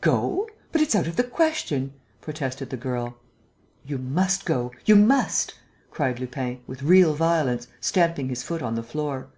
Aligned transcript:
"Go? 0.00 0.48
But 0.72 0.80
it's 0.80 0.94
out 0.94 1.06
of 1.06 1.16
the 1.16 1.22
question!" 1.22 1.92
protested 2.22 2.70
the 2.70 2.78
girl. 2.78 3.18
"You 3.84 3.98
must 3.98 4.46
go, 4.46 4.70
you 4.86 4.96
must!" 4.96 5.52
cried 5.90 6.18
Lupin, 6.18 6.60
with 6.66 6.82
real 6.82 7.12
violence, 7.12 7.68
stamping 7.78 8.30
his 8.30 8.42
foot 8.42 8.62
on 8.62 8.74
the 8.74 8.82
floor. 8.82 9.28